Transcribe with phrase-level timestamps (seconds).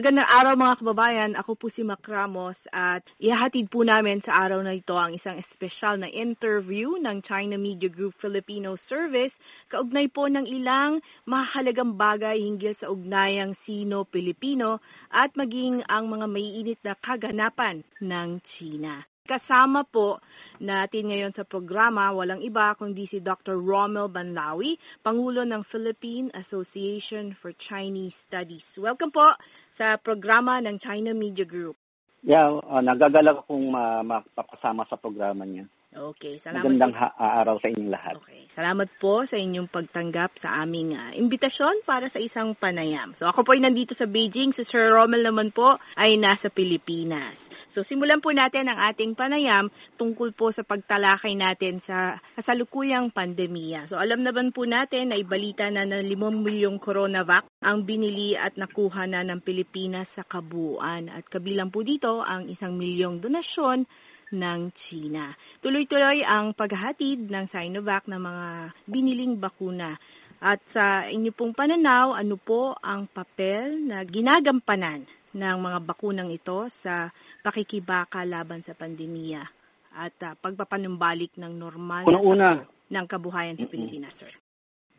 [0.00, 4.64] Magandang araw mga kababayan, ako po si Mac Ramos at ihahatid po namin sa araw
[4.64, 9.36] na ito ang isang espesyal na interview ng China Media Group Filipino Service
[9.68, 14.80] kaugnay po ng ilang mahalagang bagay hinggil sa ugnayang Sino-Pilipino
[15.12, 19.09] at maging ang mga maiinit na kaganapan ng China.
[19.30, 20.18] Kasama po
[20.58, 23.62] natin ngayon sa programa, walang iba kundi si Dr.
[23.62, 24.74] Rommel Banlawi,
[25.06, 28.74] Pangulo ng Philippine Association for Chinese Studies.
[28.74, 29.38] Welcome po
[29.70, 31.78] sa programa ng China Media Group.
[32.26, 35.70] Yeah, uh, nagagalak akong uh, mapapasama sa programa niya.
[35.90, 36.62] Okay, salamat.
[36.62, 38.14] Magandang ha- araw sa inyong lahat.
[38.22, 43.10] Okay, salamat po sa inyong pagtanggap sa aming uh, imbitasyon para sa isang panayam.
[43.18, 47.42] So ako po ay nandito sa Beijing, si Sir Rommel naman po ay nasa Pilipinas.
[47.66, 53.90] So simulan po natin ang ating panayam tungkol po sa pagtalakay natin sa kasalukuyang pandemya.
[53.90, 58.54] So alam naman po natin na ibalita na ng 5 milyong coronavac ang binili at
[58.54, 61.10] nakuha na ng Pilipinas sa kabuuan.
[61.10, 63.90] At kabilang po dito ang isang milyong donasyon
[64.30, 65.34] ng China.
[65.62, 68.46] Tuloy-tuloy ang paghahatid ng Sinovac ng mga
[68.86, 69.98] biniling bakuna.
[70.40, 76.66] At sa inyo pong pananaw, ano po ang papel na ginagampanan ng mga bakunang ito
[76.72, 77.12] sa
[77.44, 79.42] pakikibaka laban sa pandemya
[79.90, 82.62] at uh, pagpapanumbalik ng normal Una-una.
[82.90, 84.30] ng kabuhayan sa Pilipinas, sir?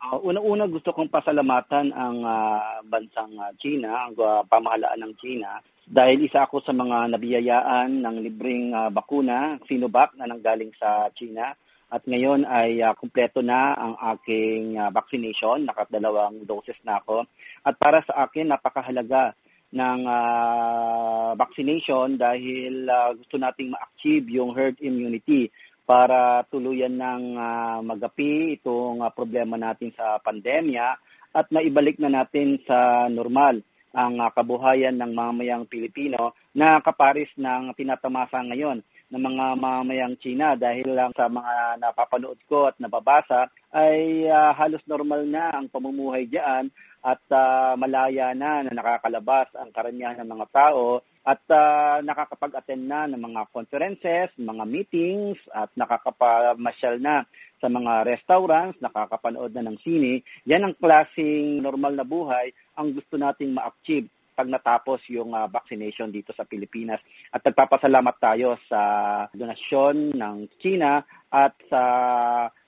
[0.02, 5.62] Uh, una-una gusto kong pasalamatan ang uh, bansang uh, China, ang uh, pamahalaan ng China
[5.92, 11.52] dahil isa ako sa mga nabiyayaan ng libreng uh, bakuna, Sinovac, na nanggaling sa China.
[11.92, 17.28] At ngayon ay uh, kumpleto na ang aking uh, vaccination, nakadalawang doses na ako.
[17.68, 19.36] At para sa akin, napakahalaga
[19.76, 25.52] ng uh, vaccination dahil uh, gusto nating ma-achieve yung herd immunity
[25.84, 30.96] para tuluyan ng uh, magapi itong uh, problema natin sa pandemya
[31.36, 33.60] at maibalik na natin sa normal
[33.92, 38.80] ang uh, kabuhayan ng mamayang Pilipino na kaparis ng tinatamasa ngayon
[39.12, 44.84] ng mga mamayang China dahil lang sa mga napapanood ko at nababasa ay uh, halos
[44.88, 50.48] normal na ang pamumuhay diyan at uh, malaya na na nakakalabas ang karamihan ng mga
[50.54, 57.26] tao at uh, nakakapag-attend na ng mga conferences, mga meetings at nakakapamasyal na
[57.62, 60.26] sa mga restaurants, nakakapanood na ng sine.
[60.50, 66.10] Yan ang klaseng normal na buhay ang gusto nating ma-achieve pag natapos yung uh, vaccination
[66.10, 66.98] dito sa Pilipinas.
[67.30, 68.82] At nagpapasalamat tayo sa
[69.30, 71.84] donasyon ng China at sa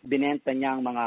[0.05, 1.05] binenta niyang mga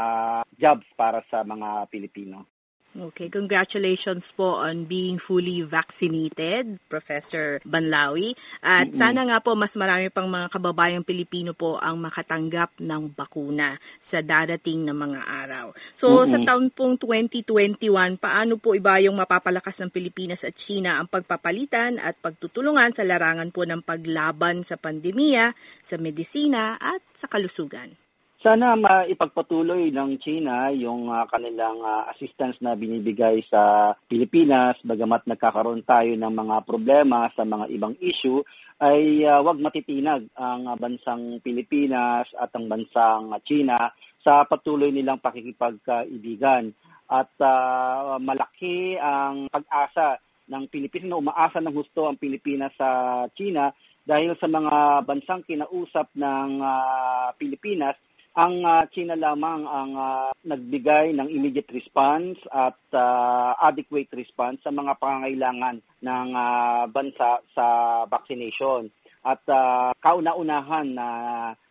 [0.58, 2.55] jobs para sa mga Pilipino.
[2.96, 8.32] Okay, congratulations po on being fully vaccinated, Professor Banlawi.
[8.64, 8.96] At mm-hmm.
[8.96, 14.24] sana nga po mas marami pang mga kababayang Pilipino po ang makatanggap ng bakuna sa
[14.24, 15.76] darating na mga araw.
[15.92, 16.32] So mm-hmm.
[16.32, 22.00] sa taon pong 2021, paano po iba yung mapapalakas ng Pilipinas at China ang pagpapalitan
[22.00, 25.52] at pagtutulungan sa larangan po ng paglaban sa pandemya,
[25.84, 28.05] sa medisina at sa kalusugan?
[28.36, 34.76] Sana maipagpatuloy ng China yung uh, kanilang uh, assistance na binibigay sa Pilipinas.
[34.84, 38.44] Bagamat nagkakaroon tayo ng mga problema sa mga ibang issue
[38.76, 43.88] ay uh, wag matitinag ang bansang Pilipinas at ang bansang China
[44.20, 46.76] sa patuloy nilang pakikipagkaibigan.
[47.08, 53.72] At uh, malaki ang pag-asa ng Pilipinas na umaasa ng husto ang Pilipinas sa China
[54.06, 57.96] dahil sa mga bansang kinausap ng uh, Pilipinas
[58.36, 64.68] ang uh, China lamang ang uh, nagbigay ng immediate response at uh, adequate response sa
[64.68, 67.66] mga pangangailangan ng uh, bansa sa
[68.04, 68.92] vaccination.
[69.24, 71.08] At uh, kauna-unahan na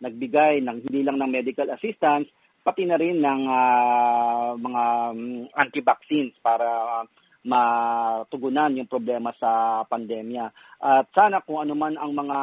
[0.02, 2.34] nagbigay ng hindi lang ng medical assistance,
[2.66, 4.84] pati na rin ng uh, mga
[5.14, 7.04] um, anti-vaccines para uh,
[7.46, 10.46] matugunan yung problema sa pandemya.
[10.82, 12.38] At sana kung ano man ang mga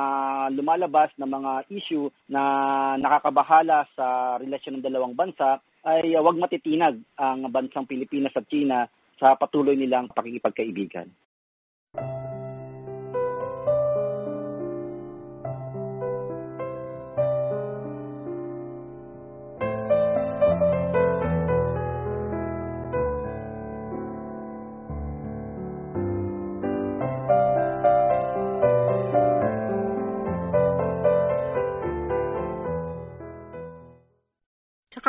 [0.54, 2.43] lumalabas na mga issue na
[2.96, 8.87] nakakabahala sa relasyon ng dalawang bansa, ay wag matitinag ang bansang Pilipinas at China
[9.19, 11.10] sa patuloy nilang pakikipagkaibigan.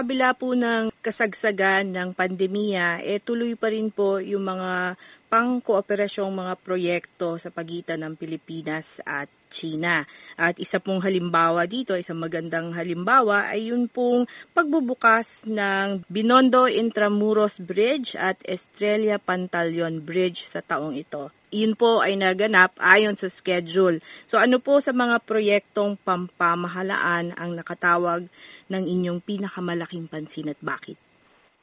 [0.04, 4.96] Kabila po ng kasagsagan ng pandemya, eh tuloy pa rin po yung mga
[5.34, 10.06] pang kooperasyong mga proyekto sa pagitan ng Pilipinas at China.
[10.38, 17.58] At isa pong halimbawa dito, isang magandang halimbawa ay yun pong pagbubukas ng Binondo Intramuros
[17.58, 21.34] Bridge at Estrella Pantaleon Bridge sa taong ito.
[21.54, 24.02] Iyon po ay naganap ayon sa schedule.
[24.30, 28.26] So ano po sa mga proyektong pampamahalaan ang nakatawag
[28.70, 30.93] ng inyong pinakamalaking pansin at bakit?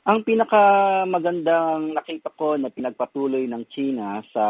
[0.00, 4.44] Ang pinakamagandang nakita ko na pinagpatuloy ng China sa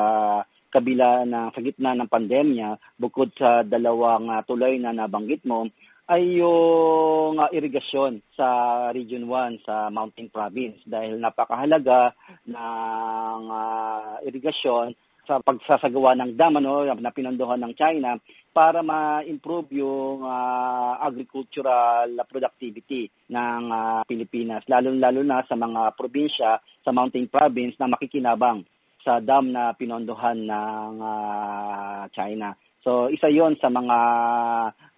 [0.70, 5.66] kabila na sa gitna ng pandemya, bukod sa dalawang uh, tulay na nabanggit mo,
[6.06, 8.46] ay yung uh, irigasyon sa
[8.94, 10.86] Region 1 sa Mountain Province.
[10.86, 12.14] Dahil napakahalaga
[12.46, 14.94] ng uh, irigasyon
[15.26, 18.16] sa pagsasagawa ng dam ano, na pinondohan ng China
[18.50, 26.90] para ma-improve yung uh, agricultural productivity ng uh, Pilipinas, lalo-lalo na sa mga probinsya sa
[26.90, 28.66] Mountain Province na makikinabang
[29.00, 32.52] sa dam na pinondohan ng uh, China.
[32.80, 33.98] So isa 'yon sa mga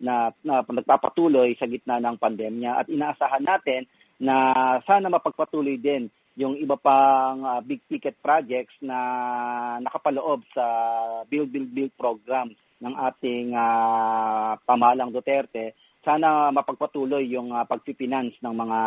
[0.03, 3.87] na, na nagpapatuloy sa gitna ng pandemya at inaasahan natin
[4.23, 4.55] na
[4.87, 6.07] sana mapagpatuloy din
[6.37, 8.99] yung iba pang uh, big ticket projects na
[9.85, 10.65] nakapaloob sa
[11.29, 12.53] Build Build Build program
[12.83, 18.79] ng ating uh, pamahalang Duterte sana mapagpatuloy yung uh, pagpipinance ng mga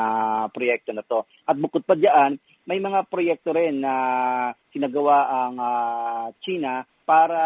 [0.51, 1.24] proyekto na to.
[1.47, 3.94] At bukod pa diyan, may mga proyekto rin na
[4.73, 7.41] sinagawa ang uh, China para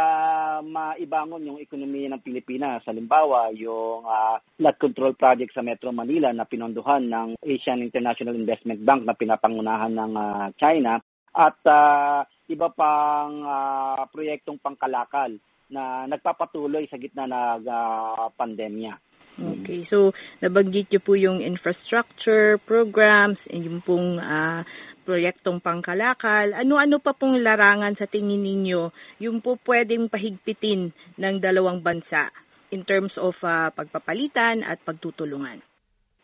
[0.63, 2.87] maibangon yung ekonomiya ng Pilipinas.
[2.87, 8.79] Halimbawa, yung uh, flood control project sa Metro Manila na pinondohan ng Asian International Investment
[8.79, 10.95] Bank na pinapangunahan ng uh, China
[11.35, 15.35] at uh, iba pang uh, proyektong pangkalakal
[15.69, 18.95] na nagpapatuloy sa gitna ng uh, pandemya.
[19.39, 20.11] Okay, so
[20.43, 24.67] nabanggit niyo po yung infrastructure programs, yung pong uh,
[25.07, 28.91] proyektong pangkalakal, ano-ano pa pong larangan sa tingin ninyo
[29.23, 32.29] yung po pwedeng pahigpitin ng dalawang bansa
[32.69, 35.63] in terms of uh, pagpapalitan at pagtutulungan?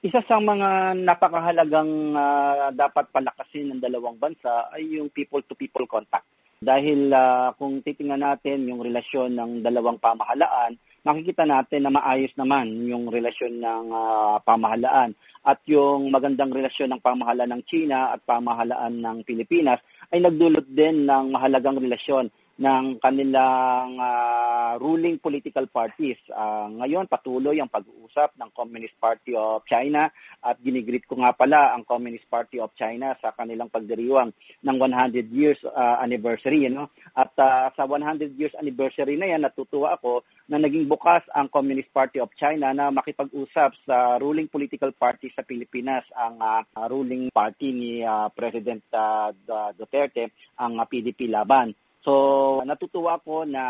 [0.06, 6.30] Isa sa mga napakahalagang uh, dapat palakasin ng dalawang bansa ay yung people-to-people contact.
[6.62, 12.66] Dahil uh, kung titingnan natin yung relasyon ng dalawang pamahalaan, makikita natin na maayos naman
[12.90, 15.14] yung relasyon ng uh, pamahalaan.
[15.46, 19.78] At yung magandang relasyon ng pamahalaan ng China at pamahalaan ng Pilipinas
[20.10, 26.16] ay nagdulot din ng mahalagang relasyon ng kanilang uh, ruling political parties.
[26.32, 30.08] Uh, ngayon, patuloy ang pag-uusap ng Communist Party of China
[30.40, 34.32] at ginigreet ko nga pala ang Communist Party of China sa kanilang pagdiriwang
[34.64, 36.64] ng 100 years uh, anniversary.
[36.64, 36.88] You know?
[37.12, 41.92] At uh, sa 100 years anniversary na yan, natutuwa ako na naging bukas ang Communist
[41.92, 47.76] Party of China na makipag-usap sa ruling political party sa Pilipinas, ang uh, ruling party
[47.76, 49.36] ni uh, President uh,
[49.76, 51.76] Duterte, ang uh, PDP Laban.
[52.06, 53.66] So, natutuwa ko na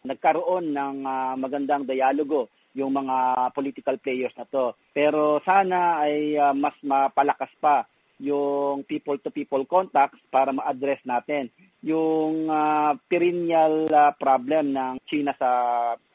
[0.00, 4.72] nagkaroon ng uh, magandang dialogo yung mga political players na to.
[4.96, 7.84] Pero sana ay uh, mas mapalakas pa
[8.16, 11.52] yung people-to-people contacts para ma-address natin
[11.84, 15.50] yung uh, perennial uh, problem ng China sa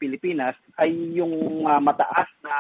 [0.02, 2.58] Pilipinas ay yung uh, mataas na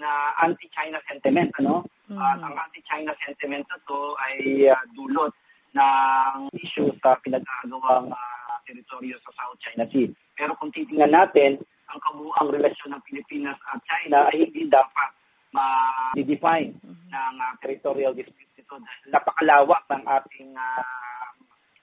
[0.00, 0.10] na
[0.42, 2.16] anti-China sentiment ano mm-hmm.
[2.16, 5.34] uh, ang anti-China sentiment na to ay uh, dulot
[5.74, 10.08] ng issue sa pinag-aagawang uh, teritoryo sa South China Sea.
[10.38, 11.58] Pero kung titingnan natin,
[11.90, 15.10] ang kabuang relasyon ng Pilipinas at China ay hindi dapat
[15.54, 21.30] ma-define ng uh, territorial dispute nito dahil napakalawak ng ating uh,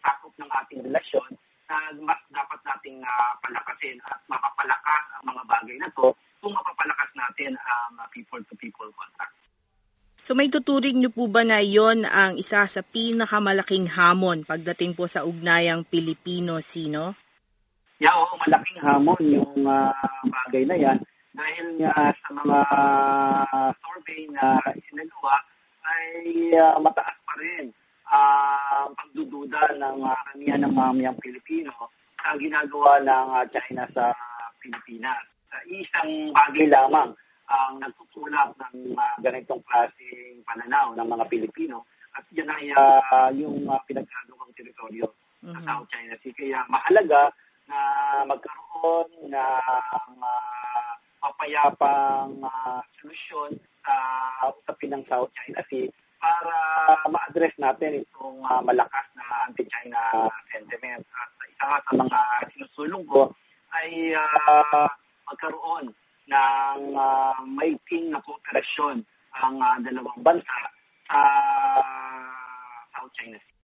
[0.01, 1.30] sakop ng ating relasyon
[1.72, 6.12] na mas dapat nating uh, palakasin at mapapalakas ang mga bagay na to
[6.44, 9.32] kung mapapalakas natin ang uh, people-to-people contact.
[10.22, 15.10] So may tuturing niyo po ba na yon ang isa sa pinakamalaking hamon pagdating po
[15.10, 17.18] sa ugnayang Pilipino-Sino?
[17.98, 19.90] Yeah, oo, malaking hamon yung uh,
[20.30, 21.01] bagay na yan
[21.34, 22.60] dahil nga sa mga
[23.82, 25.36] survey na isinagawa
[25.90, 26.13] ay
[26.54, 27.74] uh, mataas pa rin
[28.06, 31.74] uh, pagdududa ng uh, karamihan ng mamayang Pilipino
[32.22, 34.13] sa ginagawa ng uh, China sa
[34.62, 35.18] Pilipinas.
[35.50, 37.10] Sa isang bagay lamang
[37.51, 41.84] ang nagtutulak ng uh, ganitong klaseng pananaw ng mga Pilipino
[42.15, 45.08] at yan ay uh, yung uh, pinagkagawang teritoryo
[45.43, 45.55] mm-hmm.
[45.55, 46.36] sa South China Sea.
[46.36, 47.31] Kaya mahalaga
[47.67, 47.79] na
[48.27, 50.91] magkaroon ng uh,
[51.24, 53.55] mapayapang uh, solusyon
[53.86, 53.96] sa
[54.43, 55.88] uh, usapin ng South China Sea
[56.22, 56.53] para
[57.10, 61.01] ma-address natin itong uh, malakas na anti-China sentiment.
[61.15, 62.20] At isa sa mga
[62.53, 63.34] sinusulong ko
[63.74, 64.88] ay uh,
[65.31, 65.96] magkaroon
[66.32, 69.04] ng uh, maiting na kooperasyon
[69.44, 70.60] ang uh, dalawang bansa
[71.12, 72.32] sa uh,
[72.96, 73.61] South China Sea.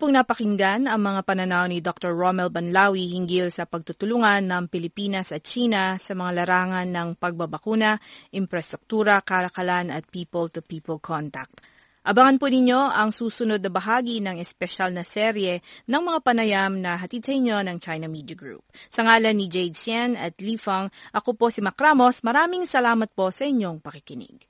[0.00, 2.16] Pong napakinggan ang mga pananaw ni Dr.
[2.16, 8.00] Romel Banlawi hinggil sa pagtutulungan ng Pilipinas at China sa mga larangan ng pagbabakuna,
[8.32, 11.60] infrastruktura, kalakalan at people-to-people contact.
[12.00, 16.96] Abangan po ninyo ang susunod na bahagi ng espesyal na serye ng mga panayam na
[16.96, 18.64] hatid sa inyo ng China Media Group.
[18.88, 22.24] Sa ngalan ni Jade Sien at Li Fang, ako po si Mac Ramos.
[22.24, 24.49] Maraming salamat po sa inyong pakikinig.